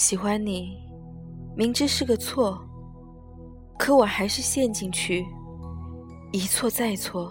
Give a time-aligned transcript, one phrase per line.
[0.00, 0.78] 喜欢你，
[1.54, 2.58] 明知是个错，
[3.78, 5.26] 可我还是陷进去，
[6.32, 7.30] 一错再错，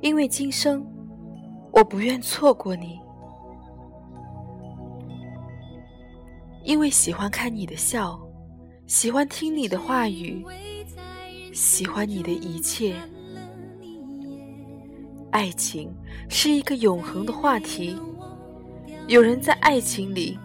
[0.00, 0.86] 因为今生
[1.72, 3.00] 我不愿错过你，
[6.62, 8.16] 因为喜欢看你的笑，
[8.86, 10.46] 喜欢听你的话语，
[11.52, 12.94] 喜欢你的一切。
[15.32, 15.92] 爱情
[16.28, 17.96] 是一个永恒的话题，
[19.08, 20.38] 有人在爱情里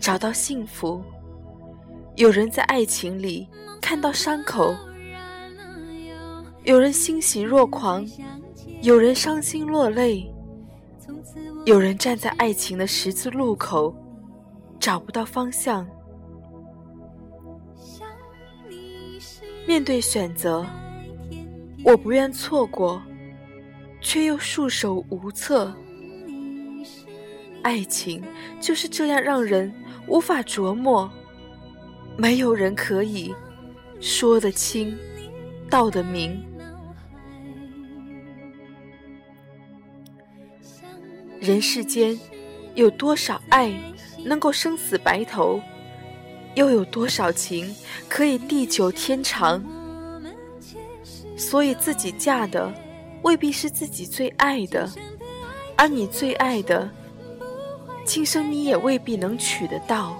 [0.00, 1.02] 找到幸福，
[2.16, 3.46] 有人在爱情里
[3.80, 4.74] 看到伤口，
[6.64, 8.04] 有人欣喜若狂，
[8.80, 10.32] 有人伤心落泪，
[11.66, 13.94] 有人站在爱情的十字路口
[14.78, 15.86] 找不到方向。
[19.66, 20.66] 面对选择，
[21.84, 23.00] 我不愿错过。
[24.02, 25.70] 却又束手无策。
[27.62, 28.22] 爱情
[28.60, 29.72] 就是这样让人
[30.06, 31.10] 无法琢磨，
[32.16, 33.34] 没有人可以
[34.00, 34.96] 说得清、
[35.68, 36.42] 道得明。
[41.38, 42.18] 人世间
[42.74, 43.72] 有多少爱
[44.24, 45.60] 能够生死白头？
[46.54, 47.74] 又有多少情
[48.08, 49.64] 可以地久天长？
[51.36, 52.72] 所以自己嫁的。
[53.22, 54.90] 未必是自己最爱的，
[55.76, 56.90] 而你最爱的，
[58.10, 60.16] 今生你也未必能娶得到。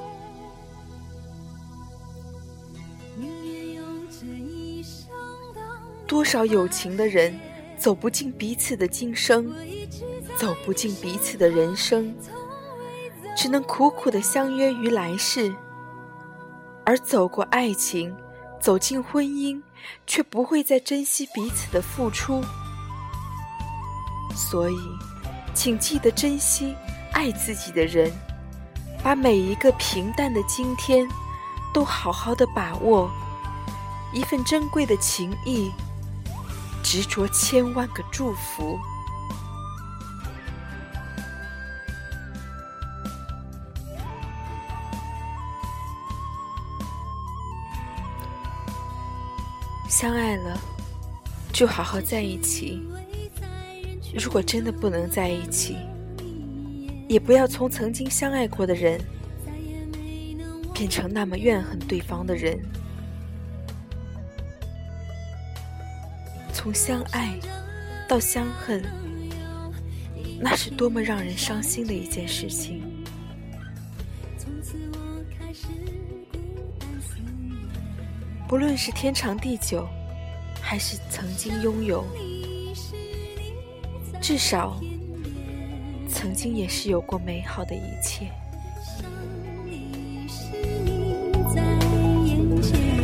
[6.06, 7.36] 多少有情的人
[7.76, 9.52] 走不进彼此的今生，
[10.36, 12.14] 走不进彼此的人生，
[13.36, 15.52] 只能苦苦的相约于来世，
[16.86, 18.14] 而走过爱情，
[18.60, 19.60] 走进婚姻，
[20.06, 22.40] 却不会再珍惜彼此的付出。
[24.32, 24.76] 所以，
[25.52, 26.72] 请记得珍惜
[27.20, 28.10] 爱自己的人，
[29.04, 31.06] 把每一个平淡的今天
[31.70, 33.10] 都好好的把握，
[34.10, 35.70] 一份珍贵的情谊，
[36.82, 38.80] 执着千万个祝福。
[49.90, 50.58] 相爱了，
[51.52, 52.82] 就好好在一起。
[54.18, 55.76] 如果真的不能在一起，
[57.10, 59.00] 也不要从曾经相爱过的人
[60.72, 62.56] 变成那么怨恨对方的人。
[66.52, 67.36] 从相爱
[68.08, 68.80] 到相恨，
[70.40, 72.80] 那是多么让人伤心的一件事情。
[78.46, 79.84] 不论是天长地久，
[80.62, 82.04] 还是曾经拥有。
[84.22, 84.80] 至少，
[86.20, 88.26] 曾经也是有过美好的一切。
[89.00, 90.52] 只是
[90.84, 91.62] 因为在
[92.26, 92.99] 眼前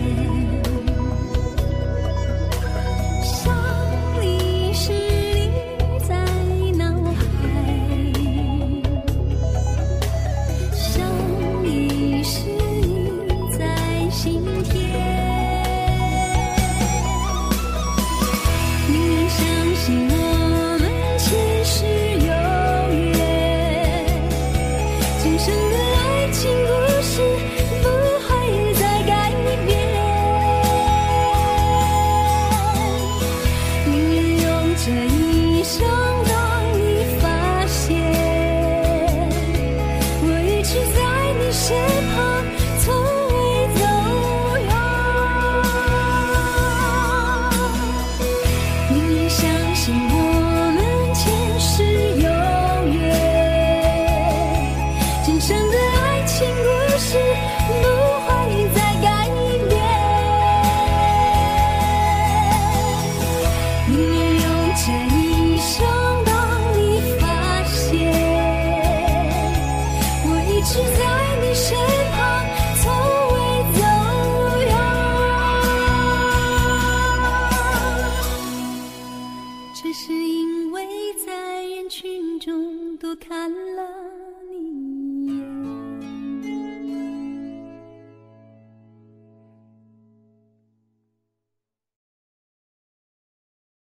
[49.86, 50.15] 心。